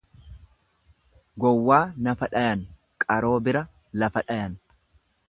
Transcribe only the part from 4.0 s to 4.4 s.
lafa